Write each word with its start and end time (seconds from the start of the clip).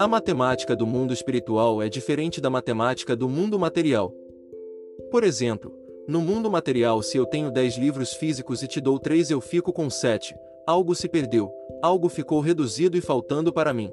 A 0.00 0.08
matemática 0.08 0.74
do 0.74 0.86
mundo 0.86 1.12
espiritual 1.12 1.82
é 1.82 1.86
diferente 1.86 2.40
da 2.40 2.48
matemática 2.48 3.14
do 3.14 3.28
mundo 3.28 3.58
material. 3.58 4.10
Por 5.10 5.22
exemplo, 5.22 5.76
no 6.08 6.22
mundo 6.22 6.50
material, 6.50 7.02
se 7.02 7.18
eu 7.18 7.26
tenho 7.26 7.50
10 7.50 7.76
livros 7.76 8.14
físicos 8.14 8.62
e 8.62 8.66
te 8.66 8.80
dou 8.80 8.98
3, 8.98 9.30
eu 9.30 9.42
fico 9.42 9.74
com 9.74 9.90
7. 9.90 10.34
Algo 10.66 10.94
se 10.94 11.06
perdeu, 11.06 11.52
algo 11.82 12.08
ficou 12.08 12.40
reduzido 12.40 12.96
e 12.96 13.02
faltando 13.02 13.52
para 13.52 13.74
mim. 13.74 13.92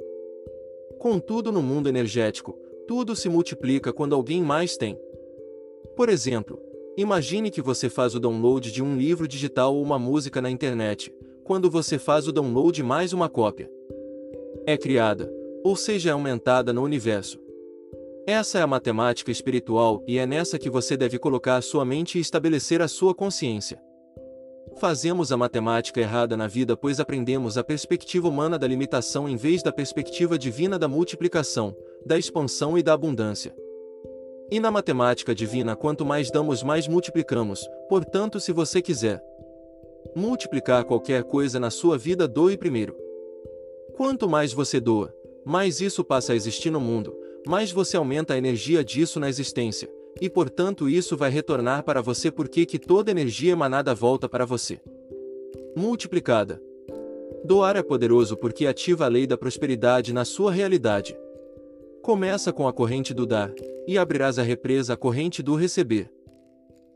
Contudo, 0.97 1.51
no 1.51 1.61
mundo 1.61 1.89
energético, 1.89 2.57
tudo 2.87 3.13
se 3.13 3.27
multiplica 3.27 3.91
quando 3.91 4.15
alguém 4.15 4.41
mais 4.41 4.77
tem. 4.77 4.97
Por 5.93 6.07
exemplo, 6.07 6.57
imagine 6.95 7.51
que 7.51 7.61
você 7.61 7.89
faz 7.89 8.15
o 8.15 8.19
download 8.21 8.71
de 8.71 8.81
um 8.81 8.95
livro 8.95 9.27
digital 9.27 9.75
ou 9.75 9.83
uma 9.83 9.99
música 9.99 10.41
na 10.41 10.49
internet. 10.49 11.13
Quando 11.43 11.69
você 11.69 11.99
faz 11.99 12.29
o 12.29 12.31
download, 12.31 12.81
mais 12.81 13.11
uma 13.11 13.27
cópia 13.27 13.69
é 14.65 14.75
criada 14.75 15.36
ou 15.63 15.75
seja, 15.75 16.13
aumentada 16.13 16.71
no 16.71 16.83
universo. 16.83 17.39
Essa 18.25 18.59
é 18.59 18.61
a 18.61 18.67
matemática 18.67 19.31
espiritual 19.31 20.03
e 20.05 20.17
é 20.17 20.25
nessa 20.25 20.59
que 20.59 20.69
você 20.69 20.97
deve 20.97 21.17
colocar 21.17 21.61
sua 21.61 21.85
mente 21.85 22.17
e 22.17 22.21
estabelecer 22.21 22.81
a 22.81 22.87
sua 22.87 23.15
consciência. 23.15 23.81
Fazemos 24.77 25.31
a 25.31 25.37
matemática 25.37 25.99
errada 26.01 26.35
na 26.35 26.45
vida 26.45 26.75
pois 26.75 26.99
aprendemos 26.99 27.57
a 27.57 27.63
perspectiva 27.63 28.27
humana 28.27 28.59
da 28.59 28.67
limitação 28.67 29.27
em 29.27 29.35
vez 29.35 29.63
da 29.63 29.71
perspectiva 29.71 30.37
divina 30.37 30.77
da 30.77 30.87
multiplicação, 30.87 31.75
da 32.05 32.17
expansão 32.17 32.77
e 32.77 32.83
da 32.83 32.93
abundância. 32.93 33.55
E 34.51 34.59
na 34.59 34.71
matemática 34.71 35.33
divina, 35.33 35.75
quanto 35.75 36.05
mais 36.05 36.29
damos, 36.29 36.63
mais 36.63 36.87
multiplicamos, 36.87 37.67
portanto, 37.89 38.39
se 38.39 38.51
você 38.51 38.81
quiser 38.81 39.21
multiplicar 40.15 40.85
qualquer 40.85 41.23
coisa 41.23 41.59
na 41.59 41.69
sua 41.69 41.97
vida, 41.97 42.27
doe 42.27 42.57
primeiro. 42.57 42.95
Quanto 43.95 44.29
mais 44.29 44.53
você 44.53 44.79
doa, 44.79 45.13
mais 45.47 45.79
isso 45.79 46.03
passa 46.03 46.33
a 46.33 46.35
existir 46.35 46.69
no 46.69 46.79
mundo, 46.81 47.15
mais 47.47 47.71
você 47.71 47.95
aumenta 47.95 48.33
a 48.33 48.37
energia 48.37 48.83
disso 48.83 49.17
na 49.17 49.29
existência, 49.29 49.89
e 50.19 50.29
portanto 50.29 50.89
isso 50.89 51.15
vai 51.15 51.29
retornar 51.29 51.83
para 51.83 52.01
você 52.01 52.29
porque 52.29 52.65
que 52.65 52.77
toda 52.77 53.11
energia 53.11 53.53
emanada 53.53 53.95
volta 53.95 54.27
para 54.27 54.43
você. 54.43 54.81
Multiplicada. 55.73 56.61
Doar 57.45 57.77
é 57.77 57.81
poderoso 57.81 58.35
porque 58.35 58.67
ativa 58.67 59.05
a 59.05 59.07
lei 59.07 59.25
da 59.25 59.37
prosperidade 59.37 60.11
na 60.11 60.25
sua 60.25 60.51
realidade. 60.51 61.17
Começa 62.01 62.51
com 62.51 62.67
a 62.67 62.73
corrente 62.73 63.13
do 63.13 63.25
dar, 63.25 63.53
e 63.87 63.97
abrirás 63.97 64.37
a 64.37 64.43
represa 64.43 64.95
a 64.95 64.97
corrente 64.97 65.41
do 65.41 65.55
receber. 65.55 66.11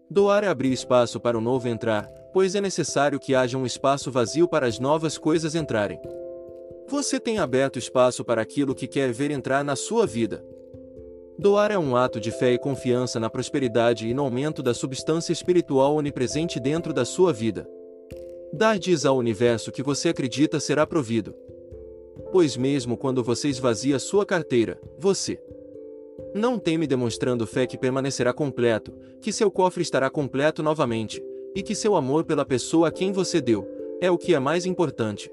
Doar 0.09 0.43
é 0.43 0.47
abrir 0.47 0.73
espaço 0.73 1.21
para 1.21 1.38
o 1.38 1.41
novo 1.41 1.69
entrar, 1.69 2.03
pois 2.33 2.53
é 2.53 2.59
necessário 2.59 3.17
que 3.17 3.33
haja 3.33 3.58
um 3.58 3.65
espaço 3.65 4.11
vazio 4.11 4.45
para 4.45 4.67
as 4.67 4.77
novas 4.77 5.17
coisas 5.17 5.55
entrarem. 5.55 6.02
Você 6.92 7.22
tem 7.22 7.39
aberto 7.39 7.80
espaço 7.80 8.22
para 8.25 8.42
aquilo 8.42 8.75
que 8.75 8.86
quer 8.86 9.14
ver 9.14 9.31
entrar 9.31 9.64
na 9.64 9.78
sua 9.78 10.06
vida. 10.06 10.45
Doar 11.39 11.72
é 11.72 11.78
um 11.78 11.95
ato 11.95 12.20
de 12.20 12.31
fé 12.31 12.52
e 12.52 12.58
confiança 12.58 13.17
na 13.17 13.30
prosperidade 13.30 14.09
e 14.09 14.14
no 14.14 14.23
aumento 14.23 14.61
da 14.61 14.73
substância 14.73 15.31
espiritual 15.31 15.95
onipresente 15.95 16.59
dentro 16.59 16.92
da 16.92 17.05
sua 17.05 17.32
vida. 17.32 17.65
Dar 18.52 18.77
diz 18.77 19.05
ao 19.05 19.15
universo 19.15 19.71
que 19.71 19.82
você 19.82 20.10
acredita 20.10 20.60
será 20.60 20.86
provido. 20.86 21.33
Pois 22.30 22.58
mesmo 22.58 22.98
quando 22.98 23.23
você 23.23 23.48
esvazia 23.48 23.98
sua 23.98 24.26
carteira, 24.26 24.77
você 24.99 25.42
não 26.36 26.60
teme 26.60 26.86
demonstrando 26.86 27.48
fé 27.48 27.65
que 27.65 27.77
permanecerá 27.77 28.33
completo, 28.33 28.92
que 29.21 29.32
seu 29.32 29.49
cofre 29.49 29.82
estará 29.82 30.10
completo 30.10 30.61
novamente, 30.61 31.23
e 31.55 31.64
que 31.64 31.73
seu 31.73 31.95
amor 31.95 32.26
pela 32.26 32.44
pessoa 32.44 32.89
a 32.89 32.92
quem 32.92 33.14
você 33.14 33.39
deu 33.39 33.65
é 34.02 34.11
o 34.11 34.17
que 34.17 34.36
é 34.36 34.39
mais 34.39 34.65
importante. 34.65 35.32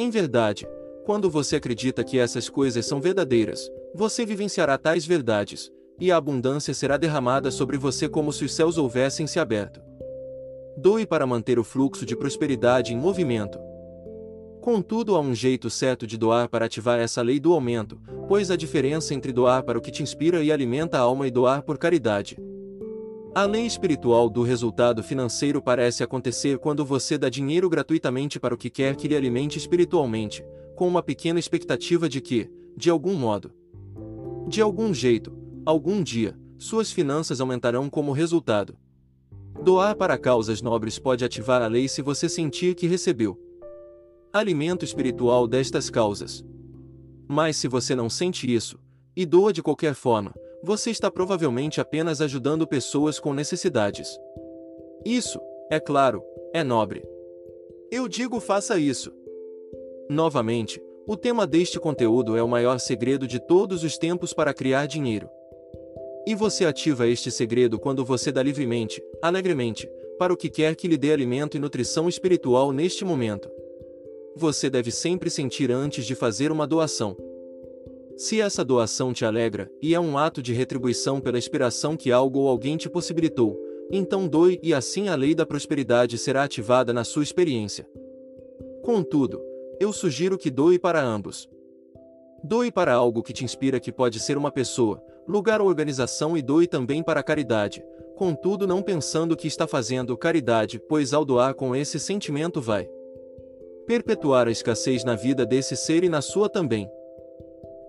Em 0.00 0.08
verdade, 0.08 0.66
quando 1.04 1.28
você 1.28 1.56
acredita 1.56 2.02
que 2.02 2.18
essas 2.18 2.48
coisas 2.48 2.86
são 2.86 3.02
verdadeiras, 3.02 3.70
você 3.94 4.24
vivenciará 4.24 4.78
tais 4.78 5.04
verdades, 5.04 5.70
e 6.00 6.10
a 6.10 6.16
abundância 6.16 6.72
será 6.72 6.96
derramada 6.96 7.50
sobre 7.50 7.76
você 7.76 8.08
como 8.08 8.32
se 8.32 8.46
os 8.46 8.54
céus 8.54 8.78
houvessem 8.78 9.26
se 9.26 9.38
aberto. 9.38 9.78
Doe 10.74 11.04
para 11.04 11.26
manter 11.26 11.58
o 11.58 11.64
fluxo 11.64 12.06
de 12.06 12.16
prosperidade 12.16 12.94
em 12.94 12.96
movimento. 12.96 13.58
Contudo, 14.62 15.16
há 15.16 15.20
um 15.20 15.34
jeito 15.34 15.68
certo 15.68 16.06
de 16.06 16.16
doar 16.16 16.48
para 16.48 16.64
ativar 16.64 16.98
essa 16.98 17.20
lei 17.20 17.38
do 17.38 17.52
aumento, 17.52 18.00
pois 18.26 18.50
a 18.50 18.56
diferença 18.56 19.12
entre 19.12 19.34
doar 19.34 19.62
para 19.64 19.76
o 19.76 19.82
que 19.82 19.90
te 19.90 20.02
inspira 20.02 20.42
e 20.42 20.50
alimenta 20.50 20.96
a 20.96 21.02
alma 21.02 21.26
e 21.26 21.30
doar 21.30 21.62
por 21.62 21.76
caridade. 21.76 22.38
A 23.32 23.44
lei 23.44 23.64
espiritual 23.64 24.28
do 24.28 24.42
resultado 24.42 25.04
financeiro 25.04 25.62
parece 25.62 26.02
acontecer 26.02 26.58
quando 26.58 26.84
você 26.84 27.16
dá 27.16 27.28
dinheiro 27.28 27.70
gratuitamente 27.70 28.40
para 28.40 28.52
o 28.52 28.58
que 28.58 28.68
quer 28.68 28.96
que 28.96 29.06
lhe 29.06 29.14
alimente 29.14 29.56
espiritualmente, 29.56 30.44
com 30.74 30.88
uma 30.88 31.00
pequena 31.00 31.38
expectativa 31.38 32.08
de 32.08 32.20
que, 32.20 32.50
de 32.76 32.90
algum 32.90 33.14
modo, 33.14 33.52
de 34.48 34.60
algum 34.60 34.92
jeito, 34.92 35.32
algum 35.64 36.02
dia, 36.02 36.36
suas 36.58 36.90
finanças 36.90 37.40
aumentarão 37.40 37.88
como 37.88 38.10
resultado. 38.10 38.76
Doar 39.62 39.94
para 39.94 40.18
causas 40.18 40.60
nobres 40.60 40.98
pode 40.98 41.24
ativar 41.24 41.62
a 41.62 41.68
lei 41.68 41.86
se 41.86 42.02
você 42.02 42.28
sentir 42.28 42.74
que 42.74 42.88
recebeu 42.88 43.38
alimento 44.32 44.84
espiritual 44.84 45.46
destas 45.46 45.88
causas. 45.88 46.44
Mas 47.28 47.56
se 47.56 47.68
você 47.68 47.94
não 47.94 48.10
sente 48.10 48.52
isso, 48.52 48.76
e 49.14 49.24
doa 49.24 49.52
de 49.52 49.62
qualquer 49.62 49.94
forma, 49.94 50.34
você 50.62 50.90
está 50.90 51.10
provavelmente 51.10 51.80
apenas 51.80 52.20
ajudando 52.20 52.66
pessoas 52.66 53.18
com 53.18 53.32
necessidades. 53.32 54.18
Isso, 55.04 55.40
é 55.70 55.80
claro, 55.80 56.22
é 56.52 56.62
nobre. 56.62 57.02
Eu 57.90 58.06
digo 58.06 58.38
faça 58.40 58.78
isso. 58.78 59.12
Novamente, 60.08 60.82
o 61.06 61.16
tema 61.16 61.46
deste 61.46 61.80
conteúdo 61.80 62.36
é 62.36 62.42
o 62.42 62.48
maior 62.48 62.78
segredo 62.78 63.26
de 63.26 63.40
todos 63.40 63.82
os 63.82 63.96
tempos 63.96 64.32
para 64.32 64.52
criar 64.52 64.86
dinheiro. 64.86 65.28
E 66.26 66.34
você 66.34 66.66
ativa 66.66 67.08
este 67.08 67.30
segredo 67.30 67.78
quando 67.78 68.04
você 68.04 68.30
dá 68.30 68.42
livremente, 68.42 69.02
alegremente, 69.22 69.90
para 70.18 70.32
o 70.32 70.36
que 70.36 70.50
quer 70.50 70.76
que 70.76 70.86
lhe 70.86 70.98
dê 70.98 71.12
alimento 71.12 71.56
e 71.56 71.60
nutrição 71.60 72.08
espiritual 72.08 72.72
neste 72.72 73.04
momento. 73.04 73.50
Você 74.36 74.68
deve 74.68 74.90
sempre 74.90 75.30
sentir 75.30 75.72
antes 75.72 76.04
de 76.04 76.14
fazer 76.14 76.52
uma 76.52 76.66
doação, 76.66 77.16
se 78.20 78.38
essa 78.38 78.62
doação 78.62 79.14
te 79.14 79.24
alegra, 79.24 79.72
e 79.80 79.94
é 79.94 79.98
um 79.98 80.18
ato 80.18 80.42
de 80.42 80.52
retribuição 80.52 81.22
pela 81.22 81.38
inspiração 81.38 81.96
que 81.96 82.12
algo 82.12 82.40
ou 82.40 82.48
alguém 82.48 82.76
te 82.76 82.86
possibilitou, 82.86 83.58
então 83.90 84.28
doe 84.28 84.60
e 84.62 84.74
assim 84.74 85.08
a 85.08 85.14
lei 85.14 85.34
da 85.34 85.46
prosperidade 85.46 86.18
será 86.18 86.42
ativada 86.42 86.92
na 86.92 87.02
sua 87.02 87.22
experiência. 87.22 87.88
Contudo, 88.82 89.40
eu 89.80 89.90
sugiro 89.90 90.36
que 90.36 90.50
doe 90.50 90.78
para 90.78 91.02
ambos. 91.02 91.48
Doe 92.44 92.70
para 92.70 92.92
algo 92.92 93.22
que 93.22 93.32
te 93.32 93.42
inspira 93.42 93.80
que 93.80 93.90
pode 93.90 94.20
ser 94.20 94.36
uma 94.36 94.52
pessoa, 94.52 95.02
lugar 95.26 95.62
ou 95.62 95.66
organização 95.66 96.36
e 96.36 96.42
doe 96.42 96.66
também 96.66 97.02
para 97.02 97.20
a 97.20 97.24
caridade, 97.24 97.82
contudo 98.16 98.66
não 98.66 98.82
pensando 98.82 99.34
que 99.34 99.48
está 99.48 99.66
fazendo 99.66 100.14
caridade, 100.14 100.78
pois 100.78 101.14
ao 101.14 101.24
doar 101.24 101.54
com 101.54 101.74
esse 101.74 101.98
sentimento 101.98 102.60
vai 102.60 102.86
perpetuar 103.86 104.46
a 104.46 104.50
escassez 104.50 105.04
na 105.04 105.14
vida 105.14 105.46
desse 105.46 105.74
ser 105.74 106.04
e 106.04 106.08
na 106.10 106.20
sua 106.20 106.50
também. 106.50 106.86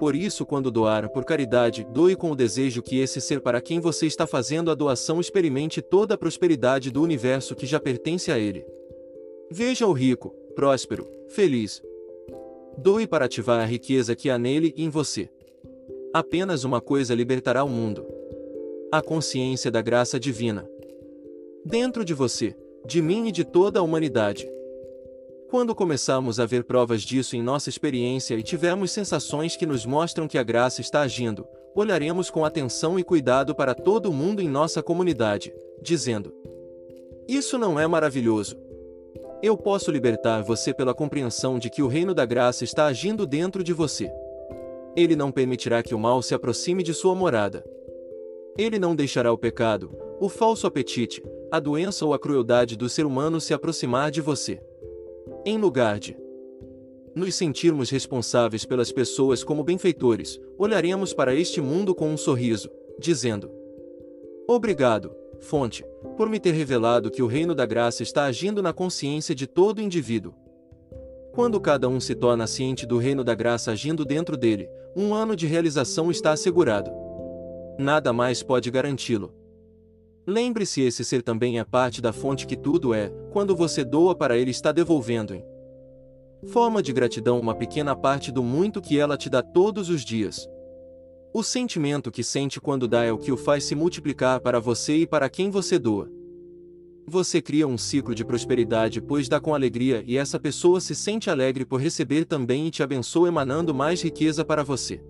Por 0.01 0.15
isso, 0.15 0.47
quando 0.47 0.71
doar 0.71 1.07
por 1.09 1.23
caridade, 1.23 1.85
doe 1.93 2.15
com 2.15 2.31
o 2.31 2.35
desejo 2.35 2.81
que 2.81 2.97
esse 2.97 3.21
ser 3.21 3.39
para 3.39 3.61
quem 3.61 3.79
você 3.79 4.07
está 4.07 4.25
fazendo 4.25 4.71
a 4.71 4.73
doação 4.73 5.19
experimente 5.19 5.79
toda 5.79 6.15
a 6.15 6.17
prosperidade 6.17 6.89
do 6.89 7.03
universo 7.03 7.53
que 7.53 7.67
já 7.67 7.79
pertence 7.79 8.31
a 8.31 8.39
ele. 8.39 8.65
Veja 9.51 9.85
o 9.85 9.93
rico, 9.93 10.29
próspero, 10.55 11.07
feliz. 11.27 11.83
Doe 12.75 13.05
para 13.05 13.25
ativar 13.25 13.61
a 13.61 13.65
riqueza 13.65 14.15
que 14.15 14.31
há 14.31 14.39
nele 14.39 14.73
e 14.75 14.83
em 14.83 14.89
você. 14.89 15.29
Apenas 16.11 16.63
uma 16.63 16.81
coisa 16.81 17.13
libertará 17.13 17.63
o 17.63 17.69
mundo: 17.69 18.03
a 18.91 19.03
consciência 19.03 19.69
da 19.69 19.83
graça 19.83 20.19
divina. 20.19 20.67
Dentro 21.63 22.03
de 22.03 22.15
você, 22.15 22.57
de 22.87 23.03
mim 23.03 23.27
e 23.27 23.31
de 23.31 23.45
toda 23.45 23.79
a 23.79 23.83
humanidade. 23.83 24.49
Quando 25.51 25.75
começamos 25.75 26.39
a 26.39 26.45
ver 26.45 26.63
provas 26.63 27.01
disso 27.01 27.35
em 27.35 27.43
nossa 27.43 27.67
experiência 27.67 28.35
e 28.35 28.41
tivermos 28.41 28.89
sensações 28.89 29.57
que 29.57 29.65
nos 29.65 29.85
mostram 29.85 30.25
que 30.25 30.37
a 30.37 30.43
graça 30.43 30.79
está 30.79 31.01
agindo, 31.01 31.45
olharemos 31.75 32.29
com 32.29 32.45
atenção 32.45 32.97
e 32.97 33.03
cuidado 33.03 33.53
para 33.53 33.75
todo 33.75 34.13
mundo 34.13 34.41
em 34.41 34.47
nossa 34.47 34.81
comunidade, 34.81 35.53
dizendo: 35.81 36.33
Isso 37.27 37.57
não 37.57 37.77
é 37.77 37.85
maravilhoso? 37.85 38.55
Eu 39.43 39.57
posso 39.57 39.91
libertar 39.91 40.41
você 40.41 40.73
pela 40.73 40.93
compreensão 40.93 41.59
de 41.59 41.69
que 41.69 41.83
o 41.83 41.87
reino 41.87 42.13
da 42.13 42.25
graça 42.25 42.63
está 42.63 42.85
agindo 42.85 43.27
dentro 43.27 43.61
de 43.61 43.73
você. 43.73 44.09
Ele 44.95 45.17
não 45.17 45.33
permitirá 45.33 45.83
que 45.83 45.93
o 45.93 45.99
mal 45.99 46.21
se 46.21 46.33
aproxime 46.33 46.81
de 46.81 46.93
sua 46.93 47.13
morada. 47.13 47.61
Ele 48.57 48.79
não 48.79 48.95
deixará 48.95 49.33
o 49.33 49.37
pecado, 49.37 49.93
o 50.17 50.29
falso 50.29 50.65
apetite, 50.65 51.21
a 51.51 51.59
doença 51.59 52.05
ou 52.05 52.13
a 52.13 52.19
crueldade 52.19 52.77
do 52.77 52.87
ser 52.87 53.05
humano 53.05 53.41
se 53.41 53.53
aproximar 53.53 54.11
de 54.11 54.21
você. 54.21 54.61
Em 55.43 55.57
lugar 55.57 55.97
de 55.97 56.15
nos 57.15 57.33
sentirmos 57.33 57.89
responsáveis 57.89 58.63
pelas 58.63 58.91
pessoas 58.91 59.43
como 59.43 59.63
benfeitores, 59.63 60.39
olharemos 60.55 61.13
para 61.13 61.33
este 61.33 61.59
mundo 61.59 61.95
com 61.95 62.09
um 62.09 62.17
sorriso, 62.17 62.69
dizendo: 62.99 63.49
Obrigado, 64.47 65.11
Fonte, 65.39 65.83
por 66.15 66.29
me 66.29 66.39
ter 66.39 66.51
revelado 66.51 67.09
que 67.09 67.23
o 67.23 67.27
reino 67.27 67.55
da 67.55 67.65
graça 67.65 68.03
está 68.03 68.25
agindo 68.25 68.61
na 68.61 68.71
consciência 68.71 69.33
de 69.33 69.47
todo 69.47 69.81
indivíduo. 69.81 70.33
Quando 71.33 71.59
cada 71.59 71.89
um 71.89 71.99
se 71.99 72.13
torna 72.13 72.45
ciente 72.45 72.85
do 72.85 72.99
reino 72.99 73.23
da 73.23 73.33
graça 73.33 73.71
agindo 73.71 74.05
dentro 74.05 74.37
dele, 74.37 74.69
um 74.95 75.11
ano 75.11 75.35
de 75.35 75.47
realização 75.47 76.11
está 76.11 76.33
assegurado. 76.33 76.91
Nada 77.79 78.13
mais 78.13 78.43
pode 78.43 78.69
garanti-lo. 78.69 79.40
Lembre-se, 80.25 80.81
esse 80.81 81.03
ser 81.03 81.23
também 81.23 81.59
é 81.59 81.63
parte 81.63 82.01
da 82.01 82.13
fonte 82.13 82.45
que 82.45 82.55
tudo 82.55 82.93
é, 82.93 83.09
quando 83.31 83.55
você 83.55 83.83
doa 83.83 84.15
para 84.15 84.37
ele 84.37 84.51
está 84.51 84.71
devolvendo 84.71 85.33
em 85.33 85.43
forma 86.47 86.81
de 86.81 86.91
gratidão 86.91 87.39
uma 87.39 87.53
pequena 87.53 87.95
parte 87.95 88.31
do 88.31 88.43
muito 88.43 88.81
que 88.81 88.97
ela 88.97 89.15
te 89.15 89.29
dá 89.29 89.43
todos 89.43 89.89
os 89.89 90.03
dias. 90.03 90.49
O 91.33 91.43
sentimento 91.43 92.11
que 92.11 92.23
sente 92.23 92.59
quando 92.59 92.87
dá 92.87 93.03
é 93.03 93.11
o 93.11 93.17
que 93.17 93.31
o 93.31 93.37
faz 93.37 93.63
se 93.63 93.75
multiplicar 93.75 94.39
para 94.41 94.59
você 94.59 94.97
e 94.97 95.07
para 95.07 95.29
quem 95.29 95.49
você 95.49 95.77
doa. 95.77 96.09
Você 97.07 97.41
cria 97.41 97.67
um 97.67 97.77
ciclo 97.77 98.15
de 98.15 98.25
prosperidade 98.25 99.01
pois 99.01 99.29
dá 99.29 99.39
com 99.39 99.53
alegria 99.53 100.03
e 100.05 100.17
essa 100.17 100.39
pessoa 100.39 100.81
se 100.81 100.95
sente 100.95 101.29
alegre 101.29 101.63
por 101.63 101.79
receber 101.79 102.25
também 102.25 102.67
e 102.67 102.71
te 102.71 102.81
abençoa 102.81 103.27
emanando 103.27 103.73
mais 103.73 104.01
riqueza 104.01 104.43
para 104.43 104.63
você. 104.63 105.01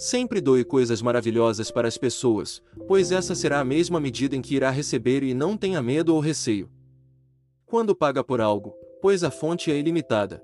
Sempre 0.00 0.40
doe 0.40 0.64
coisas 0.64 1.02
maravilhosas 1.02 1.70
para 1.70 1.86
as 1.86 1.98
pessoas, 1.98 2.62
pois 2.88 3.12
essa 3.12 3.34
será 3.34 3.60
a 3.60 3.64
mesma 3.64 4.00
medida 4.00 4.34
em 4.34 4.40
que 4.40 4.54
irá 4.54 4.70
receber 4.70 5.22
e 5.22 5.34
não 5.34 5.58
tenha 5.58 5.82
medo 5.82 6.14
ou 6.14 6.20
receio. 6.20 6.70
Quando 7.66 7.94
paga 7.94 8.24
por 8.24 8.40
algo, 8.40 8.74
pois 9.02 9.22
a 9.22 9.30
fonte 9.30 9.70
é 9.70 9.76
ilimitada. 9.76 10.42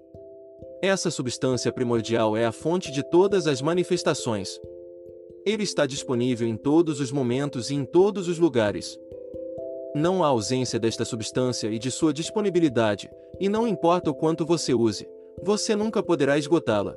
Essa 0.83 1.11
substância 1.11 1.73
primordial 1.73 2.37
é 2.37 2.45
a 2.45 2.53
fonte 2.53 2.93
de 2.93 3.03
todas 3.03 3.47
as 3.47 3.63
manifestações. 3.63 4.61
Ele 5.47 5.63
está 5.63 5.87
disponível 5.87 6.47
em 6.47 6.55
todos 6.55 7.01
os 7.01 7.11
momentos 7.11 7.71
e 7.71 7.77
em 7.77 7.87
todos 7.87 8.29
os 8.29 8.39
lugares. 8.39 9.01
Não 9.95 10.23
há 10.23 10.27
ausência 10.27 10.79
desta 10.79 11.03
substância 11.07 11.69
e 11.69 11.79
de 11.79 11.91
sua 11.91 12.13
disponibilidade, 12.13 13.09
e 13.41 13.49
não 13.49 13.67
importa 13.67 14.11
o 14.11 14.15
quanto 14.15 14.45
você 14.45 14.75
use, 14.75 15.09
você 15.43 15.75
nunca 15.75 16.03
poderá 16.03 16.37
esgotá-la. 16.37 16.95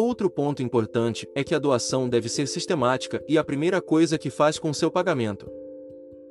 Outro 0.00 0.30
ponto 0.30 0.62
importante 0.62 1.28
é 1.34 1.42
que 1.42 1.52
a 1.56 1.58
doação 1.58 2.08
deve 2.08 2.28
ser 2.28 2.46
sistemática 2.46 3.20
e 3.28 3.36
a 3.36 3.42
primeira 3.42 3.82
coisa 3.82 4.16
que 4.16 4.30
faz 4.30 4.56
com 4.56 4.72
seu 4.72 4.92
pagamento 4.92 5.50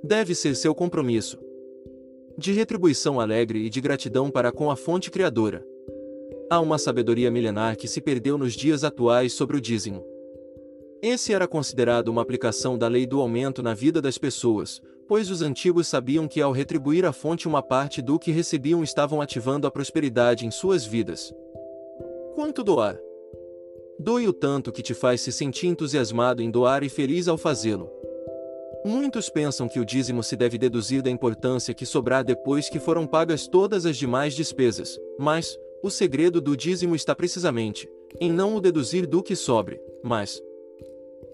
deve 0.02 0.34
ser 0.34 0.56
seu 0.56 0.74
compromisso 0.74 1.38
de 2.38 2.54
retribuição 2.54 3.20
alegre 3.20 3.60
e 3.60 3.70
de 3.70 3.82
gratidão 3.82 4.32
para 4.32 4.54
com 4.54 4.72
a 4.72 4.78
fonte 4.78 5.12
criadora. 5.12 5.68
Há 6.50 6.62
uma 6.62 6.78
sabedoria 6.78 7.30
milenar 7.30 7.76
que 7.76 7.90
se 7.90 8.00
perdeu 8.00 8.38
nos 8.38 8.54
dias 8.54 8.86
atuais 8.86 9.34
sobre 9.34 9.58
o 9.58 9.62
dízimo. 9.62 10.02
Esse 11.02 11.34
era 11.34 11.46
considerado 11.46 12.08
uma 12.08 12.22
aplicação 12.22 12.78
da 12.78 12.88
lei 12.88 13.06
do 13.06 13.20
aumento 13.20 13.62
na 13.62 13.74
vida 13.74 14.02
das 14.02 14.18
pessoas, 14.18 14.82
pois 15.10 15.30
os 15.30 15.42
antigos 15.42 15.90
sabiam 15.90 16.26
que 16.26 16.40
ao 16.40 16.54
retribuir 16.54 17.04
à 17.04 17.12
fonte 17.12 17.50
uma 17.50 17.62
parte 17.62 18.02
do 18.02 18.18
que 18.18 18.32
recebiam 18.32 18.82
estavam 18.82 19.20
ativando 19.20 19.68
a 19.68 19.72
prosperidade 19.72 20.46
em 20.46 20.52
suas 20.52 20.86
vidas. 20.86 21.34
Quanto 22.34 22.64
doar? 22.64 22.98
Doe 24.00 24.28
o 24.28 24.34
tanto 24.34 24.72
que 24.72 24.84
te 24.84 24.94
faz 24.94 25.22
se 25.22 25.32
sentir 25.32 25.68
entusiasmado 25.68 26.42
em 26.44 26.52
doar 26.52 26.84
e 26.84 26.90
feliz 26.90 27.28
ao 27.28 27.38
fazê-lo. 27.38 27.90
Muitos 28.86 29.30
pensam 29.30 29.68
que 29.68 29.80
o 29.80 29.86
dízimo 29.86 30.22
se 30.22 30.36
deve 30.36 30.58
deduzir 30.58 31.02
da 31.02 31.10
importância 31.10 31.74
que 31.74 31.86
sobrar 31.86 32.24
depois 32.24 32.70
que 32.70 32.80
foram 32.80 33.08
pagas 33.08 33.48
todas 33.48 33.86
as 33.86 33.98
demais 33.98 34.36
despesas, 34.36 35.00
mas, 35.18 35.58
o 35.84 35.90
segredo 35.90 36.40
do 36.40 36.56
dízimo 36.56 36.96
está 36.96 37.16
precisamente 37.16 37.90
em 38.20 38.32
não 38.32 38.56
o 38.56 38.62
deduzir 38.62 39.06
do 39.06 39.22
que 39.22 39.36
sobre, 39.36 39.82
mas 40.04 40.42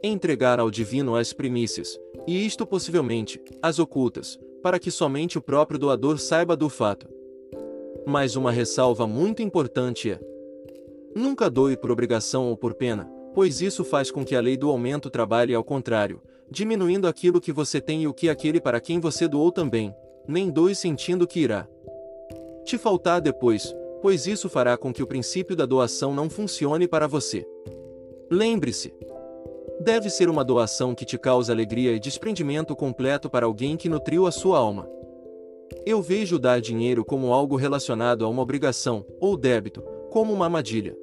entregar 0.04 0.60
ao 0.60 0.72
divino 0.72 1.16
as 1.16 1.32
primícias, 1.32 2.00
e 2.28 2.46
isto 2.46 2.66
possivelmente, 2.66 3.40
as 3.62 3.80
ocultas, 3.80 4.40
para 4.62 4.80
que 4.80 4.92
somente 4.92 5.38
o 5.38 5.42
próprio 5.42 5.80
doador 5.80 6.18
saiba 6.20 6.56
do 6.56 6.70
fato. 6.70 7.08
Mas 8.06 8.36
uma 8.36 8.52
ressalva 8.52 9.08
muito 9.08 9.42
importante 9.42 10.12
é: 10.12 10.20
Nunca 11.16 11.50
doe 11.50 11.78
por 11.78 11.92
obrigação 11.92 12.50
ou 12.50 12.58
por 12.58 12.74
pena, 12.74 13.10
pois 13.34 13.62
isso 13.62 13.84
faz 13.84 14.12
com 14.12 14.24
que 14.26 14.36
a 14.36 14.42
lei 14.42 14.58
do 14.58 14.70
aumento 14.70 15.10
trabalhe 15.10 15.54
ao 15.54 15.64
contrário, 15.64 16.22
diminuindo 16.50 17.08
aquilo 17.08 17.42
que 17.42 17.52
você 17.52 17.80
tem 17.80 18.04
e 18.04 18.08
o 18.08 18.14
que 18.14 18.30
aquele 18.30 18.60
para 18.60 18.80
quem 18.80 19.00
você 19.00 19.28
doou 19.28 19.52
também, 19.52 19.94
nem 20.28 20.50
doe 20.50 20.74
sentindo 20.76 21.28
que 21.28 21.40
irá 21.40 21.68
te 22.64 22.78
faltar 22.78 23.20
depois, 23.20 23.76
pois 24.02 24.26
isso 24.26 24.50
fará 24.50 24.78
com 24.78 24.94
que 24.94 25.04
o 25.04 25.08
princípio 25.08 25.56
da 25.56 25.66
doação 25.66 26.14
não 26.14 26.30
funcione 26.30 26.88
para 26.88 27.08
você. 27.08 27.46
Lembre-se, 28.32 28.94
deve 29.82 30.10
ser 30.10 30.30
uma 30.30 30.44
doação 30.44 30.96
que 30.96 31.06
te 31.06 31.18
cause 31.18 31.52
alegria 31.52 31.92
e 31.92 32.00
desprendimento 32.00 32.76
completo 32.76 33.30
para 33.30 33.46
alguém 33.46 33.76
que 33.76 33.90
nutriu 33.90 34.26
a 34.26 34.32
sua 34.32 34.58
alma. 34.58 34.90
Eu 35.86 36.02
vejo 36.02 36.40
dar 36.40 36.62
dinheiro 36.62 37.04
como 37.04 37.34
algo 37.34 37.56
relacionado 37.56 38.24
a 38.24 38.30
uma 38.30 38.42
obrigação, 38.42 39.06
ou 39.20 39.36
débito, 39.36 39.84
como 40.14 40.32
uma 40.32 40.46
armadilha. 40.46 40.96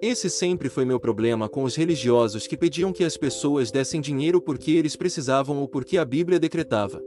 Esse 0.00 0.30
sempre 0.30 0.70
foi 0.70 0.86
meu 0.86 0.98
problema 0.98 1.46
com 1.46 1.62
os 1.62 1.76
religiosos 1.76 2.46
que 2.46 2.56
pediam 2.56 2.90
que 2.90 3.04
as 3.04 3.18
pessoas 3.18 3.70
dessem 3.70 4.00
dinheiro 4.00 4.40
porque 4.40 4.70
eles 4.70 4.96
precisavam 4.96 5.58
ou 5.58 5.68
porque 5.68 5.98
a 5.98 6.06
Bíblia 6.06 6.40
decretava. 6.40 7.02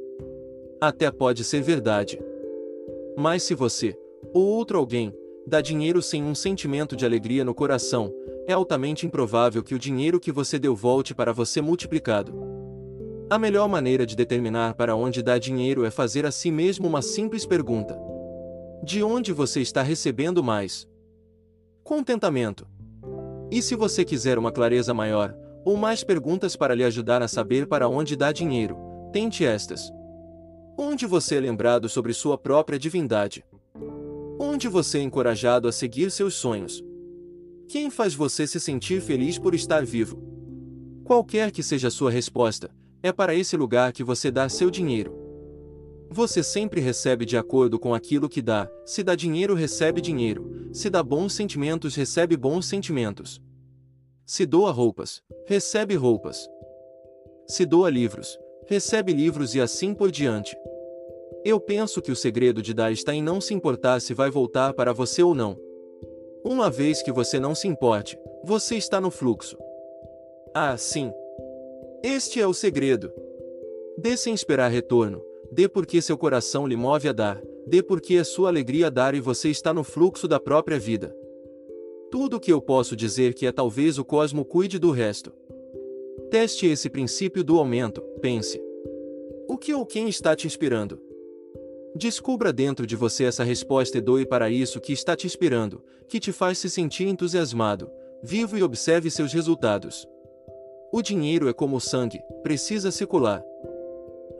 Até 0.79 1.09
pode 1.09 1.43
ser 1.43 1.63
verdade. 1.63 2.19
Mas 3.17 3.41
se 3.41 3.55
você, 3.55 3.97
ou 4.31 4.43
outro 4.43 4.77
alguém, 4.77 5.11
dá 5.47 5.59
dinheiro 5.59 6.03
sem 6.03 6.23
um 6.23 6.35
sentimento 6.35 6.95
de 6.95 7.03
alegria 7.03 7.43
no 7.43 7.55
coração, 7.55 8.13
é 8.45 8.53
altamente 8.53 9.07
improvável 9.07 9.63
que 9.63 9.73
o 9.73 9.79
dinheiro 9.79 10.19
que 10.19 10.31
você 10.31 10.59
deu 10.59 10.75
volte 10.75 11.15
para 11.15 11.33
você 11.33 11.61
multiplicado. 11.61 12.31
A 13.27 13.39
melhor 13.39 13.67
maneira 13.67 14.05
de 14.05 14.15
determinar 14.15 14.75
para 14.75 14.95
onde 14.95 15.23
dar 15.23 15.39
dinheiro 15.39 15.83
é 15.83 15.89
fazer 15.89 16.27
a 16.27 16.31
si 16.31 16.51
mesmo 16.51 16.87
uma 16.87 17.01
simples 17.01 17.43
pergunta: 17.43 17.99
De 18.83 19.01
onde 19.01 19.33
você 19.33 19.61
está 19.61 19.81
recebendo 19.81 20.43
mais? 20.43 20.87
Contentamento. 21.87 22.67
E 23.49 23.61
se 23.61 23.73
você 23.73 24.03
quiser 24.03 24.37
uma 24.37 24.51
clareza 24.51 24.93
maior, 24.93 25.33
ou 25.63 25.77
mais 25.77 26.03
perguntas 26.03 26.53
para 26.53 26.75
lhe 26.75 26.83
ajudar 26.83 27.21
a 27.21 27.29
saber 27.29 27.65
para 27.65 27.87
onde 27.87 28.17
dá 28.17 28.33
dinheiro, 28.33 28.75
tente 29.13 29.45
estas. 29.45 29.89
Onde 30.77 31.05
você 31.05 31.37
é 31.37 31.39
lembrado 31.39 31.87
sobre 31.87 32.11
sua 32.11 32.37
própria 32.37 32.77
divindade? 32.77 33.41
Onde 34.37 34.67
você 34.67 34.97
é 34.97 35.01
encorajado 35.01 35.65
a 35.65 35.71
seguir 35.71 36.11
seus 36.11 36.33
sonhos? 36.33 36.83
Quem 37.69 37.89
faz 37.89 38.13
você 38.13 38.45
se 38.45 38.59
sentir 38.59 38.99
feliz 38.99 39.39
por 39.39 39.55
estar 39.55 39.85
vivo? 39.85 40.21
Qualquer 41.05 41.51
que 41.51 41.63
seja 41.63 41.87
a 41.87 41.91
sua 41.91 42.11
resposta, 42.11 42.69
é 43.01 43.13
para 43.13 43.33
esse 43.33 43.55
lugar 43.55 43.93
que 43.93 44.03
você 44.03 44.29
dá 44.29 44.49
seu 44.49 44.69
dinheiro. 44.69 45.16
Você 46.09 46.41
sempre 46.41 46.79
recebe 46.79 47.25
de 47.25 47.37
acordo 47.37 47.77
com 47.77 47.93
aquilo 47.93 48.29
que 48.29 48.41
dá, 48.41 48.69
se 48.85 49.03
dá 49.03 49.15
dinheiro, 49.15 49.53
recebe 49.53 49.99
dinheiro, 49.99 50.69
se 50.73 50.89
dá 50.89 51.03
bons 51.03 51.33
sentimentos, 51.33 51.95
recebe 51.95 52.37
bons 52.37 52.65
sentimentos. 52.65 53.41
Se 54.25 54.45
doa 54.45 54.71
roupas, 54.71 55.21
recebe 55.45 55.95
roupas. 55.95 56.49
Se 57.45 57.65
doa 57.65 57.89
livros, 57.89 58.37
recebe 58.67 59.13
livros 59.13 59.55
e 59.55 59.61
assim 59.61 59.93
por 59.93 60.11
diante. 60.11 60.57
Eu 61.45 61.59
penso 61.59 62.01
que 62.01 62.11
o 62.11 62.15
segredo 62.15 62.61
de 62.61 62.73
dar 62.73 62.91
está 62.91 63.13
em 63.13 63.21
não 63.21 63.39
se 63.39 63.53
importar 63.53 64.01
se 64.01 64.13
vai 64.13 64.29
voltar 64.29 64.73
para 64.73 64.91
você 64.91 65.23
ou 65.23 65.33
não. 65.33 65.57
Uma 66.43 66.69
vez 66.69 67.01
que 67.01 67.11
você 67.11 67.39
não 67.39 67.55
se 67.55 67.67
importe, 67.67 68.17
você 68.43 68.75
está 68.75 68.99
no 68.99 69.11
fluxo. 69.11 69.57
Ah, 70.53 70.75
sim. 70.77 71.11
Este 72.03 72.39
é 72.39 72.47
o 72.47 72.53
segredo. 72.53 73.11
Dê 73.97 74.15
sem 74.15 74.33
esperar 74.33 74.69
retorno, 74.69 75.21
Dê 75.51 75.67
porque 75.67 76.01
seu 76.01 76.17
coração 76.17 76.67
lhe 76.67 76.75
move 76.75 77.07
a 77.07 77.13
dar, 77.13 77.41
dê 77.65 77.81
porque 77.81 78.15
é 78.15 78.23
sua 78.23 78.49
alegria 78.49 78.91
dar 78.91 79.15
e 79.15 79.19
você 79.19 79.49
está 79.49 79.73
no 79.73 79.83
fluxo 79.83 80.27
da 80.27 80.39
própria 80.39 80.77
vida. 80.77 81.15
Tudo 82.11 82.37
o 82.37 82.39
que 82.39 82.51
eu 82.51 82.61
posso 82.61 82.95
dizer 82.95 83.33
que 83.33 83.45
é 83.45 83.51
talvez 83.51 83.97
o 83.97 84.05
cosmo 84.05 84.45
cuide 84.45 84.79
do 84.79 84.91
resto. 84.91 85.33
Teste 86.31 86.65
esse 86.65 86.89
princípio 86.89 87.43
do 87.43 87.57
aumento, 87.57 88.01
pense. 88.21 88.61
O 89.47 89.57
que 89.57 89.73
ou 89.73 89.85
quem 89.85 90.07
está 90.09 90.35
te 90.35 90.47
inspirando? 90.47 90.99
Descubra 91.95 92.53
dentro 92.53 92.85
de 92.85 92.95
você 92.95 93.23
essa 93.23 93.43
resposta 93.43 93.97
e 93.97 94.01
doe 94.01 94.25
para 94.25 94.49
isso 94.49 94.79
que 94.79 94.93
está 94.93 95.15
te 95.15 95.25
inspirando, 95.25 95.83
que 96.07 96.19
te 96.19 96.31
faz 96.31 96.57
se 96.57 96.69
sentir 96.69 97.07
entusiasmado, 97.07 97.89
vivo 98.21 98.57
e 98.57 98.63
observe 98.63 99.09
seus 99.09 99.33
resultados. 99.33 100.07
O 100.91 101.01
dinheiro 101.01 101.49
é 101.49 101.53
como 101.53 101.77
o 101.77 101.81
sangue, 101.81 102.21
precisa 102.43 102.91
circular. 102.91 103.43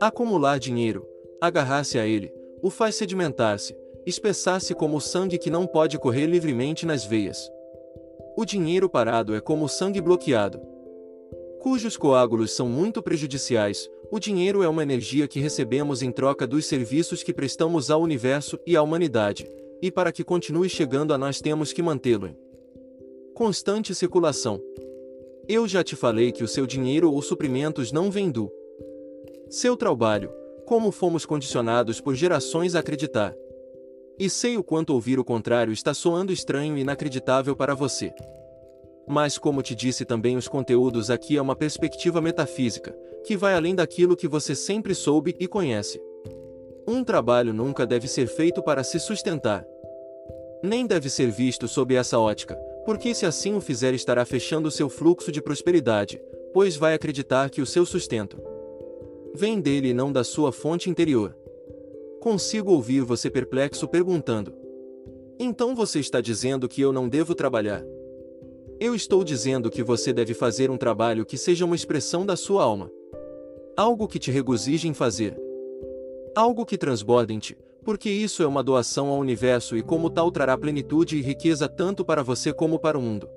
Acumular 0.00 0.60
dinheiro, 0.60 1.04
agarrar-se 1.40 1.98
a 1.98 2.06
ele, 2.06 2.32
o 2.62 2.70
faz 2.70 2.94
sedimentar-se, 2.94 3.76
espessar-se 4.06 4.72
como 4.72 4.96
o 4.96 5.00
sangue 5.00 5.38
que 5.38 5.50
não 5.50 5.66
pode 5.66 5.98
correr 5.98 6.26
livremente 6.26 6.86
nas 6.86 7.04
veias. 7.04 7.50
O 8.36 8.44
dinheiro 8.44 8.88
parado 8.88 9.34
é 9.34 9.40
como 9.40 9.64
o 9.64 9.68
sangue 9.68 10.00
bloqueado. 10.00 10.60
Cujos 11.60 11.96
coágulos 11.96 12.52
são 12.52 12.68
muito 12.68 13.02
prejudiciais, 13.02 13.90
o 14.08 14.20
dinheiro 14.20 14.62
é 14.62 14.68
uma 14.68 14.84
energia 14.84 15.26
que 15.26 15.40
recebemos 15.40 16.00
em 16.00 16.12
troca 16.12 16.46
dos 16.46 16.66
serviços 16.66 17.24
que 17.24 17.34
prestamos 17.34 17.90
ao 17.90 18.00
universo 18.00 18.56
e 18.64 18.76
à 18.76 18.82
humanidade, 18.82 19.50
e 19.82 19.90
para 19.90 20.12
que 20.12 20.22
continue 20.22 20.68
chegando 20.68 21.12
a 21.12 21.18
nós 21.18 21.40
temos 21.40 21.72
que 21.72 21.82
mantê-lo 21.82 22.28
em 22.28 22.36
constante 23.34 23.92
circulação. 23.96 24.60
Eu 25.48 25.66
já 25.66 25.82
te 25.82 25.96
falei 25.96 26.30
que 26.30 26.44
o 26.44 26.48
seu 26.48 26.66
dinheiro 26.66 27.12
ou 27.12 27.20
suprimentos 27.20 27.90
não 27.90 28.12
vêm 28.12 28.30
do 28.30 28.48
seu 29.50 29.76
trabalho, 29.76 30.30
como 30.66 30.92
fomos 30.92 31.24
condicionados 31.24 32.02
por 32.02 32.14
gerações 32.14 32.74
a 32.74 32.80
acreditar. 32.80 33.34
E 34.18 34.28
sei 34.28 34.58
o 34.58 34.62
quanto 34.62 34.92
ouvir 34.92 35.18
o 35.18 35.24
contrário 35.24 35.72
está 35.72 35.94
soando 35.94 36.32
estranho 36.32 36.76
e 36.76 36.82
inacreditável 36.82 37.56
para 37.56 37.74
você. 37.74 38.12
Mas, 39.06 39.38
como 39.38 39.62
te 39.62 39.74
disse 39.74 40.04
também, 40.04 40.36
os 40.36 40.48
conteúdos 40.48 41.10
aqui 41.10 41.38
é 41.38 41.40
uma 41.40 41.56
perspectiva 41.56 42.20
metafísica, 42.20 42.94
que 43.24 43.38
vai 43.38 43.54
além 43.54 43.74
daquilo 43.74 44.16
que 44.16 44.28
você 44.28 44.54
sempre 44.54 44.94
soube 44.94 45.34
e 45.40 45.48
conhece. 45.48 45.98
Um 46.86 47.02
trabalho 47.02 47.54
nunca 47.54 47.86
deve 47.86 48.06
ser 48.06 48.26
feito 48.26 48.62
para 48.62 48.84
se 48.84 49.00
sustentar. 49.00 49.64
Nem 50.62 50.86
deve 50.86 51.08
ser 51.08 51.30
visto 51.30 51.66
sob 51.66 51.94
essa 51.94 52.18
ótica, 52.18 52.54
porque 52.84 53.14
se 53.14 53.24
assim 53.24 53.54
o 53.54 53.60
fizer 53.62 53.94
estará 53.94 54.26
fechando 54.26 54.70
seu 54.70 54.90
fluxo 54.90 55.32
de 55.32 55.40
prosperidade, 55.40 56.20
pois 56.52 56.76
vai 56.76 56.92
acreditar 56.92 57.48
que 57.48 57.62
o 57.62 57.66
seu 57.66 57.86
sustento 57.86 58.47
vem 59.34 59.60
dele 59.60 59.88
e 59.88 59.94
não 59.94 60.12
da 60.12 60.24
sua 60.24 60.52
fonte 60.52 60.90
interior. 60.90 61.36
Consigo 62.20 62.72
ouvir 62.72 63.02
você 63.02 63.30
perplexo 63.30 63.86
perguntando: 63.86 64.52
Então 65.38 65.74
você 65.74 66.00
está 66.00 66.20
dizendo 66.20 66.68
que 66.68 66.80
eu 66.80 66.92
não 66.92 67.08
devo 67.08 67.34
trabalhar? 67.34 67.84
Eu 68.80 68.94
estou 68.94 69.24
dizendo 69.24 69.70
que 69.70 69.82
você 69.82 70.12
deve 70.12 70.34
fazer 70.34 70.70
um 70.70 70.76
trabalho 70.76 71.26
que 71.26 71.36
seja 71.36 71.64
uma 71.64 71.74
expressão 71.74 72.24
da 72.24 72.36
sua 72.36 72.62
alma. 72.62 72.90
Algo 73.76 74.06
que 74.06 74.18
te 74.18 74.30
regozije 74.30 74.88
em 74.88 74.94
fazer. 74.94 75.36
Algo 76.34 76.64
que 76.64 76.78
transborde 76.78 77.34
em 77.34 77.38
ti, 77.38 77.56
porque 77.84 78.08
isso 78.08 78.42
é 78.42 78.46
uma 78.46 78.62
doação 78.62 79.08
ao 79.08 79.18
universo 79.18 79.76
e 79.76 79.82
como 79.82 80.10
tal 80.10 80.30
trará 80.30 80.56
plenitude 80.56 81.16
e 81.16 81.22
riqueza 81.22 81.68
tanto 81.68 82.04
para 82.04 82.22
você 82.22 82.52
como 82.52 82.78
para 82.78 82.98
o 82.98 83.02
mundo. 83.02 83.28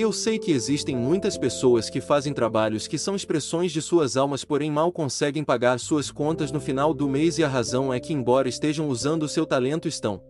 Eu 0.00 0.12
sei 0.12 0.38
que 0.38 0.52
existem 0.52 0.94
muitas 0.96 1.36
pessoas 1.36 1.90
que 1.90 2.00
fazem 2.00 2.32
trabalhos 2.32 2.86
que 2.86 2.96
são 2.96 3.16
expressões 3.16 3.72
de 3.72 3.82
suas 3.82 4.16
almas, 4.16 4.44
porém 4.44 4.70
mal 4.70 4.92
conseguem 4.92 5.42
pagar 5.42 5.80
suas 5.80 6.08
contas 6.08 6.52
no 6.52 6.60
final 6.60 6.94
do 6.94 7.08
mês, 7.08 7.36
e 7.36 7.42
a 7.42 7.48
razão 7.48 7.92
é 7.92 7.98
que, 7.98 8.12
embora 8.12 8.48
estejam 8.48 8.88
usando 8.88 9.24
o 9.24 9.28
seu 9.28 9.44
talento, 9.44 9.88
estão 9.88 10.22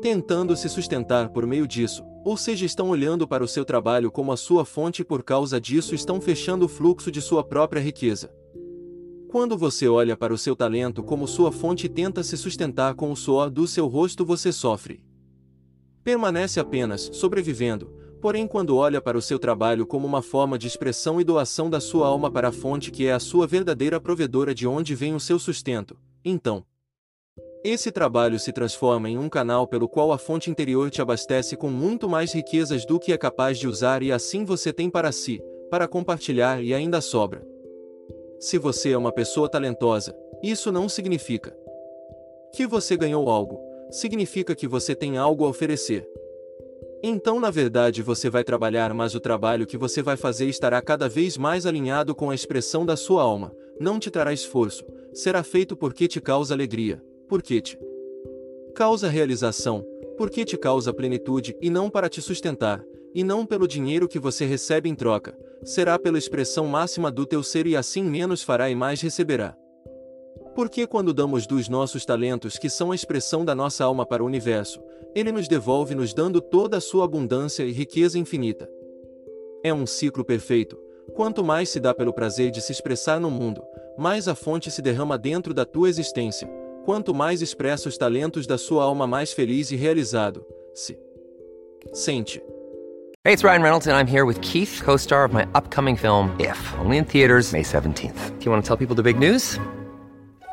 tentando 0.00 0.56
se 0.56 0.66
sustentar 0.66 1.28
por 1.28 1.46
meio 1.46 1.68
disso, 1.68 2.02
ou 2.24 2.38
seja, 2.38 2.64
estão 2.64 2.88
olhando 2.88 3.28
para 3.28 3.44
o 3.44 3.48
seu 3.48 3.66
trabalho 3.66 4.10
como 4.10 4.32
a 4.32 4.36
sua 4.38 4.64
fonte 4.64 5.02
e 5.02 5.04
por 5.04 5.22
causa 5.22 5.60
disso 5.60 5.94
estão 5.94 6.18
fechando 6.18 6.64
o 6.64 6.68
fluxo 6.68 7.10
de 7.10 7.20
sua 7.20 7.44
própria 7.44 7.80
riqueza. 7.82 8.32
Quando 9.28 9.58
você 9.58 9.88
olha 9.88 10.16
para 10.16 10.32
o 10.32 10.38
seu 10.38 10.56
talento 10.56 11.02
como 11.02 11.28
sua 11.28 11.52
fonte 11.52 11.84
e 11.84 11.90
tenta 11.90 12.22
se 12.22 12.34
sustentar 12.34 12.94
com 12.94 13.12
o 13.12 13.16
suor 13.16 13.50
do 13.50 13.66
seu 13.66 13.86
rosto, 13.86 14.24
você 14.24 14.50
sofre. 14.50 15.04
Permanece 16.02 16.58
apenas 16.58 17.10
sobrevivendo, 17.12 17.99
Porém, 18.20 18.46
quando 18.46 18.76
olha 18.76 19.00
para 19.00 19.16
o 19.16 19.22
seu 19.22 19.38
trabalho 19.38 19.86
como 19.86 20.06
uma 20.06 20.20
forma 20.20 20.58
de 20.58 20.66
expressão 20.66 21.20
e 21.20 21.24
doação 21.24 21.70
da 21.70 21.80
sua 21.80 22.06
alma 22.06 22.30
para 22.30 22.48
a 22.48 22.52
fonte 22.52 22.90
que 22.90 23.06
é 23.06 23.12
a 23.12 23.20
sua 23.20 23.46
verdadeira 23.46 23.98
provedora 23.98 24.54
de 24.54 24.66
onde 24.66 24.94
vem 24.94 25.14
o 25.14 25.20
seu 25.20 25.38
sustento, 25.38 25.96
então 26.24 26.64
esse 27.62 27.92
trabalho 27.92 28.38
se 28.38 28.52
transforma 28.52 29.10
em 29.10 29.18
um 29.18 29.28
canal 29.28 29.66
pelo 29.66 29.86
qual 29.86 30.12
a 30.12 30.18
fonte 30.18 30.50
interior 30.50 30.90
te 30.90 31.02
abastece 31.02 31.56
com 31.56 31.68
muito 31.68 32.08
mais 32.08 32.32
riquezas 32.32 32.86
do 32.86 32.98
que 32.98 33.12
é 33.12 33.18
capaz 33.18 33.58
de 33.58 33.68
usar 33.68 34.02
e 34.02 34.10
assim 34.10 34.46
você 34.46 34.72
tem 34.72 34.88
para 34.88 35.12
si, 35.12 35.42
para 35.70 35.86
compartilhar 35.86 36.62
e 36.62 36.72
ainda 36.72 37.02
sobra. 37.02 37.46
Se 38.38 38.56
você 38.56 38.92
é 38.92 38.98
uma 38.98 39.12
pessoa 39.12 39.46
talentosa, 39.46 40.16
isso 40.42 40.72
não 40.72 40.88
significa 40.88 41.54
que 42.54 42.66
você 42.66 42.96
ganhou 42.96 43.28
algo, 43.28 43.60
significa 43.90 44.54
que 44.54 44.66
você 44.66 44.94
tem 44.94 45.18
algo 45.18 45.44
a 45.44 45.48
oferecer. 45.48 46.08
Então, 47.02 47.40
na 47.40 47.50
verdade, 47.50 48.02
você 48.02 48.28
vai 48.28 48.44
trabalhar, 48.44 48.92
mas 48.92 49.14
o 49.14 49.20
trabalho 49.20 49.66
que 49.66 49.78
você 49.78 50.02
vai 50.02 50.16
fazer 50.16 50.46
estará 50.46 50.82
cada 50.82 51.08
vez 51.08 51.38
mais 51.38 51.64
alinhado 51.64 52.14
com 52.14 52.30
a 52.30 52.34
expressão 52.34 52.84
da 52.84 52.94
sua 52.94 53.22
alma. 53.22 53.54
Não 53.80 53.98
te 53.98 54.10
trará 54.10 54.32
esforço, 54.32 54.84
será 55.14 55.42
feito 55.42 55.74
porque 55.74 56.06
te 56.06 56.20
causa 56.20 56.52
alegria, 56.52 57.02
porque 57.26 57.60
te 57.62 57.78
causa 58.74 59.08
realização, 59.08 59.82
porque 60.18 60.44
te 60.44 60.58
causa 60.58 60.92
plenitude 60.92 61.56
e 61.62 61.70
não 61.70 61.88
para 61.88 62.08
te 62.08 62.20
sustentar, 62.20 62.84
e 63.14 63.24
não 63.24 63.46
pelo 63.46 63.66
dinheiro 63.66 64.06
que 64.06 64.18
você 64.18 64.44
recebe 64.44 64.88
em 64.88 64.94
troca, 64.94 65.34
será 65.64 65.98
pela 65.98 66.18
expressão 66.18 66.66
máxima 66.66 67.10
do 67.10 67.24
teu 67.24 67.42
ser 67.42 67.66
e 67.66 67.74
assim 67.74 68.04
menos 68.04 68.42
fará 68.42 68.68
e 68.68 68.74
mais 68.74 69.00
receberá. 69.00 69.56
Porque 70.54 70.86
quando 70.86 71.14
damos 71.14 71.46
dos 71.46 71.68
nossos 71.68 72.04
talentos 72.04 72.58
que 72.58 72.68
são 72.68 72.90
a 72.90 72.94
expressão 72.94 73.44
da 73.44 73.54
nossa 73.54 73.84
alma 73.84 74.04
para 74.04 74.22
o 74.22 74.26
universo, 74.26 74.80
ele 75.14 75.32
nos 75.32 75.48
devolve 75.48 75.94
nos 75.94 76.12
dando 76.12 76.40
toda 76.40 76.76
a 76.76 76.80
sua 76.80 77.04
abundância 77.04 77.62
e 77.62 77.72
riqueza 77.72 78.18
infinita. 78.18 78.68
É 79.62 79.72
um 79.72 79.86
ciclo 79.86 80.24
perfeito. 80.24 80.78
Quanto 81.14 81.44
mais 81.44 81.68
se 81.68 81.80
dá 81.80 81.92
pelo 81.92 82.12
prazer 82.12 82.50
de 82.50 82.60
se 82.60 82.72
expressar 82.72 83.20
no 83.20 83.30
mundo, 83.30 83.62
mais 83.98 84.28
a 84.28 84.34
fonte 84.34 84.70
se 84.70 84.80
derrama 84.80 85.18
dentro 85.18 85.52
da 85.52 85.64
tua 85.64 85.88
existência. 85.88 86.48
Quanto 86.84 87.14
mais 87.14 87.42
expressa 87.42 87.88
os 87.88 87.98
talentos 87.98 88.46
da 88.46 88.56
sua 88.56 88.84
alma, 88.84 89.06
mais 89.06 89.32
feliz 89.32 89.70
e 89.70 89.76
realizado 89.76 90.44
se 90.74 90.98
sente. 91.92 92.42
Hey, 93.22 93.34
it's 93.34 93.44
Ryan 93.44 93.62
Reynolds, 93.62 93.86
and 93.86 93.94
I'm 93.94 94.06
here 94.06 94.24
with 94.24 94.40
Keith, 94.40 94.80
co 94.82 94.96
star 94.96 95.26
of 95.26 95.34
my 95.34 95.46
upcoming 95.54 95.94
film, 95.94 96.34
If, 96.38 96.58
only 96.78 96.96
in 96.96 97.04
theaters, 97.04 97.52
May 97.52 97.62
17th. 97.62 98.38
Do 98.38 98.46
you 98.46 98.50
want 98.50 98.64
to 98.64 98.66
tell 98.66 98.78
people 98.78 98.96
the 98.96 99.02
big 99.02 99.18
news? 99.18 99.58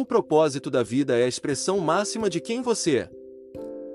O 0.00 0.04
propósito 0.06 0.70
da 0.70 0.82
vida 0.82 1.18
é 1.18 1.24
a 1.24 1.28
expressão 1.28 1.78
máxima 1.78 2.30
de 2.30 2.40
quem 2.40 2.62
você 2.62 3.00
é. 3.00 3.10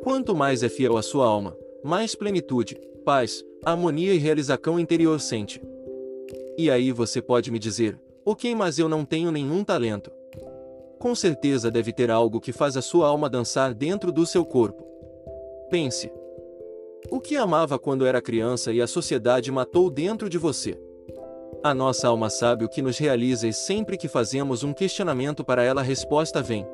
Quanto 0.04 0.36
mais 0.36 0.62
é 0.62 0.70
fiel 0.70 0.98
à 0.98 1.02
sua 1.02 1.26
alma, 1.26 1.58
mais 1.84 2.14
plenitude, 2.14 2.80
paz, 3.04 3.44
harmonia 3.66 4.14
e 4.14 4.20
realização 4.20 4.80
interior 4.80 5.20
sente. 5.20 5.60
E 6.60 6.70
aí 6.70 6.92
você 6.92 7.24
pode 7.24 7.50
me 7.50 7.58
dizer, 7.58 8.00
ok, 8.24 8.54
mas 8.54 8.78
eu 8.78 8.88
não 8.88 9.04
tenho 9.04 9.32
nenhum 9.32 9.64
talento. 9.64 10.12
Com 11.00 11.16
certeza 11.16 11.72
deve 11.72 11.92
ter 11.92 12.12
algo 12.12 12.40
que 12.40 12.54
faz 12.54 12.78
a 12.78 12.84
sua 12.84 13.08
alma 13.08 13.28
dançar 13.28 13.74
dentro 13.74 14.12
do 14.12 14.28
seu 14.28 14.46
corpo. 14.46 14.86
Pense. 15.72 16.12
O 17.10 17.20
que 17.20 17.36
amava 17.36 17.80
quando 17.80 18.06
era 18.06 18.22
criança 18.22 18.72
e 18.72 18.80
a 18.80 18.86
sociedade 18.86 19.52
matou 19.52 19.90
dentro 19.90 20.30
de 20.30 20.38
você? 20.38 20.80
A 21.64 21.74
nossa 21.74 22.08
alma 22.08 22.30
sabe 22.30 22.64
o 22.64 22.70
que 22.70 22.82
nos 22.82 22.98
realiza 22.98 23.48
e 23.48 23.54
sempre 23.54 23.98
que 23.98 24.08
fazemos 24.08 24.64
um 24.64 24.74
questionamento 24.74 25.44
para 25.44 25.64
ela 25.64 25.82
a 25.82 25.84
resposta 25.84 26.42
vem. 26.42 26.66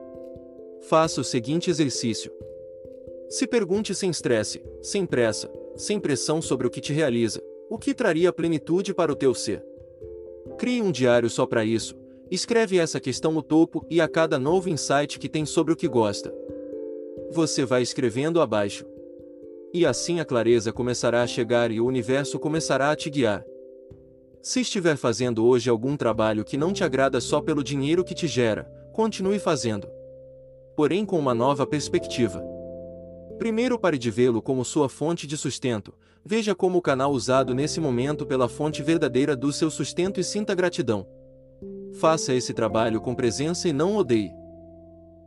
Faça 0.81 1.21
o 1.21 1.23
seguinte 1.23 1.69
exercício. 1.69 2.31
Se 3.29 3.47
pergunte 3.47 3.95
sem 3.95 4.09
estresse, 4.09 4.61
sem 4.81 5.05
pressa, 5.05 5.49
sem 5.75 5.99
pressão 5.99 6.41
sobre 6.41 6.67
o 6.67 6.69
que 6.69 6.81
te 6.81 6.91
realiza, 6.91 7.41
o 7.69 7.77
que 7.77 7.93
traria 7.93 8.33
plenitude 8.33 8.93
para 8.93 9.11
o 9.11 9.15
teu 9.15 9.33
ser. 9.33 9.63
Crie 10.57 10.81
um 10.81 10.91
diário 10.91 11.29
só 11.29 11.45
para 11.45 11.63
isso, 11.63 11.95
escreve 12.29 12.77
essa 12.77 12.99
questão 12.99 13.31
no 13.31 13.41
topo 13.41 13.85
e 13.89 14.01
a 14.01 14.07
cada 14.07 14.37
novo 14.37 14.69
insight 14.69 15.17
que 15.17 15.29
tem 15.29 15.45
sobre 15.45 15.73
o 15.73 15.75
que 15.77 15.87
gosta. 15.87 16.33
Você 17.31 17.63
vai 17.63 17.81
escrevendo 17.81 18.41
abaixo. 18.41 18.85
E 19.73 19.85
assim 19.85 20.19
a 20.19 20.25
clareza 20.25 20.73
começará 20.73 21.23
a 21.23 21.27
chegar 21.27 21.71
e 21.71 21.79
o 21.79 21.85
universo 21.85 22.37
começará 22.37 22.91
a 22.91 22.95
te 22.95 23.09
guiar. 23.09 23.45
Se 24.41 24.61
estiver 24.61 24.97
fazendo 24.97 25.45
hoje 25.45 25.69
algum 25.69 25.95
trabalho 25.95 26.43
que 26.43 26.57
não 26.57 26.73
te 26.73 26.83
agrada 26.83 27.21
só 27.21 27.39
pelo 27.39 27.63
dinheiro 27.63 28.03
que 28.03 28.15
te 28.15 28.27
gera, 28.27 28.63
continue 28.91 29.37
fazendo. 29.37 29.87
Porém, 30.75 31.05
com 31.05 31.19
uma 31.19 31.35
nova 31.35 31.67
perspectiva. 31.67 32.43
Primeiro, 33.37 33.77
pare 33.77 33.99
de 33.99 34.09
vê-lo 34.09 34.41
como 34.41 34.65
sua 34.65 34.89
fonte 34.89 35.27
de 35.27 35.37
sustento, 35.37 35.93
veja 36.25 36.55
como 36.55 36.79
o 36.79 36.81
canal 36.81 37.11
usado 37.11 37.53
nesse 37.53 37.79
momento 37.79 38.25
pela 38.25 38.49
fonte 38.49 38.81
verdadeira 38.81 39.35
do 39.35 39.53
seu 39.53 39.69
sustento 39.69 40.19
e 40.19 40.23
sinta 40.23 40.55
gratidão. 40.55 41.05
Faça 41.99 42.33
esse 42.33 42.51
trabalho 42.51 42.99
com 42.99 43.13
presença 43.13 43.69
e 43.69 43.73
não 43.73 43.95
odeie. 43.95 44.31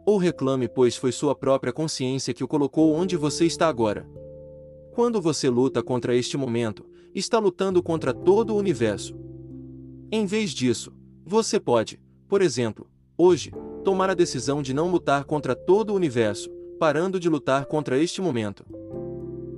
Ou 0.04 0.18
reclame, 0.18 0.66
pois 0.66 0.96
foi 0.96 1.12
sua 1.12 1.36
própria 1.36 1.72
consciência 1.72 2.34
que 2.34 2.42
o 2.42 2.48
colocou 2.48 2.92
onde 2.92 3.16
você 3.16 3.46
está 3.46 3.68
agora. 3.68 4.04
Quando 4.92 5.20
você 5.20 5.48
luta 5.48 5.82
contra 5.84 6.16
este 6.16 6.36
momento, 6.36 6.84
está 7.14 7.38
lutando 7.38 7.82
contra 7.82 8.12
todo 8.12 8.54
o 8.54 8.58
universo. 8.58 9.14
Em 10.10 10.26
vez 10.26 10.50
disso, 10.50 10.92
você 11.24 11.60
pode, 11.60 12.00
por 12.28 12.42
exemplo, 12.42 12.86
hoje, 13.16 13.52
tomar 13.84 14.10
a 14.10 14.14
decisão 14.14 14.62
de 14.62 14.74
não 14.74 14.90
lutar 14.90 15.24
contra 15.24 15.54
todo 15.54 15.90
o 15.90 15.94
universo, 15.94 16.50
parando 16.78 17.20
de 17.20 17.28
lutar 17.28 17.66
contra 17.66 17.98
este 17.98 18.20
momento. 18.20 18.64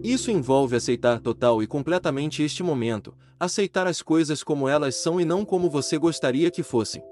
Isso 0.03 0.31
envolve 0.31 0.77
aceitar 0.77 1.21
total 1.21 1.63
e 1.63 1.67
completamente 1.67 2.43
este 2.43 2.63
momento, 2.63 3.15
aceitar 3.41 3.87
as 3.87 4.03
coisas 4.03 4.43
como 4.43 4.69
elas 4.69 4.95
são 4.95 5.21
e 5.21 5.25
não 5.25 5.45
como 5.45 5.69
você 5.69 5.99
gostaria 5.99 6.51
que 6.51 6.63
fossem. 6.63 7.03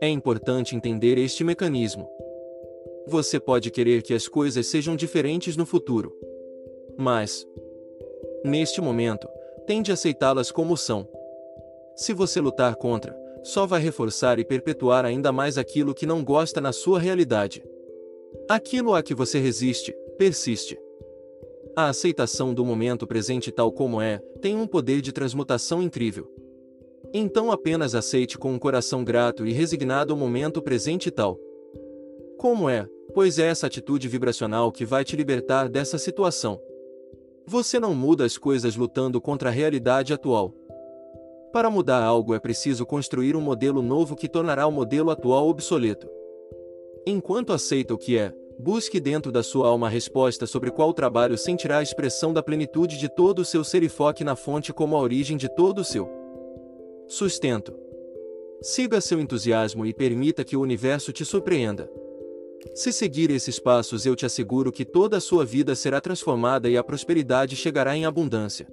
É 0.00 0.08
importante 0.08 0.76
entender 0.76 1.18
este 1.18 1.42
mecanismo. 1.42 2.08
Você 3.06 3.38
pode 3.38 3.70
querer 3.70 4.02
que 4.02 4.14
as 4.14 4.28
coisas 4.28 4.66
sejam 4.66 4.96
diferentes 4.96 5.56
no 5.56 5.64
futuro. 5.64 6.12
Mas, 6.98 7.46
neste 8.44 8.80
momento, 8.80 9.28
tende 9.66 9.90
a 9.90 9.94
aceitá-las 9.94 10.50
como 10.50 10.76
são. 10.76 11.08
Se 11.94 12.12
você 12.12 12.40
lutar 12.40 12.76
contra, 12.76 13.16
só 13.42 13.66
vai 13.66 13.80
reforçar 13.80 14.38
e 14.38 14.44
perpetuar 14.44 15.04
ainda 15.04 15.32
mais 15.32 15.56
aquilo 15.56 15.94
que 15.94 16.06
não 16.06 16.24
gosta 16.24 16.60
na 16.60 16.72
sua 16.72 16.98
realidade. 16.98 17.64
Aquilo 18.48 18.94
a 18.94 19.02
que 19.02 19.14
você 19.14 19.38
resiste, 19.38 19.94
persiste. 20.18 20.78
A 21.76 21.88
aceitação 21.88 22.54
do 22.54 22.64
momento 22.64 23.06
presente 23.06 23.52
tal 23.52 23.70
como 23.70 24.00
é, 24.00 24.18
tem 24.40 24.56
um 24.56 24.66
poder 24.66 25.00
de 25.00 25.12
transmutação 25.12 25.82
incrível. 25.82 26.30
Então 27.12 27.52
apenas 27.52 27.94
aceite 27.94 28.36
com 28.36 28.52
um 28.52 28.58
coração 28.58 29.04
grato 29.04 29.46
e 29.46 29.52
resignado 29.52 30.14
o 30.14 30.16
momento 30.16 30.60
presente 30.60 31.10
tal. 31.10 31.38
Como 32.38 32.68
é, 32.68 32.86
pois 33.14 33.38
é 33.38 33.46
essa 33.46 33.66
atitude 33.66 34.08
vibracional 34.08 34.70
que 34.70 34.84
vai 34.84 35.04
te 35.04 35.16
libertar 35.16 35.68
dessa 35.68 35.98
situação. 35.98 36.60
Você 37.46 37.78
não 37.78 37.94
muda 37.94 38.24
as 38.24 38.36
coisas 38.36 38.76
lutando 38.76 39.20
contra 39.20 39.50
a 39.50 39.52
realidade 39.52 40.12
atual. 40.12 40.52
Para 41.52 41.70
mudar 41.70 42.02
algo 42.02 42.34
é 42.34 42.38
preciso 42.38 42.84
construir 42.84 43.36
um 43.36 43.40
modelo 43.40 43.80
novo 43.80 44.16
que 44.16 44.28
tornará 44.28 44.66
o 44.66 44.72
modelo 44.72 45.10
atual 45.10 45.48
obsoleto. 45.48 46.08
Enquanto 47.06 47.52
aceita 47.52 47.94
o 47.94 47.98
que 47.98 48.18
é, 48.18 48.34
Busque 48.58 48.98
dentro 48.98 49.30
da 49.30 49.42
sua 49.42 49.68
alma 49.68 49.86
a 49.86 49.90
resposta 49.90 50.46
sobre 50.46 50.70
qual 50.70 50.94
trabalho 50.94 51.36
sentirá 51.36 51.78
a 51.78 51.82
expressão 51.82 52.32
da 52.32 52.42
plenitude 52.42 52.96
de 52.96 53.06
todo 53.06 53.40
o 53.40 53.44
seu 53.44 53.62
ser 53.62 53.82
e 53.82 53.88
foque 53.88 54.24
na 54.24 54.34
fonte 54.34 54.72
como 54.72 54.96
a 54.96 55.00
origem 55.00 55.36
de 55.36 55.46
todo 55.54 55.80
o 55.80 55.84
seu 55.84 56.08
sustento. 57.06 57.78
Siga 58.62 59.00
seu 59.02 59.20
entusiasmo 59.20 59.84
e 59.84 59.92
permita 59.92 60.42
que 60.42 60.56
o 60.56 60.62
universo 60.62 61.12
te 61.12 61.22
surpreenda. 61.22 61.90
Se 62.74 62.92
seguir 62.92 63.30
esses 63.30 63.58
passos, 63.58 64.06
eu 64.06 64.14
te 64.14 64.26
asseguro 64.26 64.72
que 64.72 64.84
toda 64.84 65.16
a 65.16 65.20
sua 65.20 65.44
vida 65.44 65.74
será 65.74 66.00
transformada 66.00 66.68
e 66.68 66.76
a 66.76 66.84
prosperidade 66.84 67.56
chegará 67.56 67.96
em 67.96 68.04
abundância. 68.04 68.66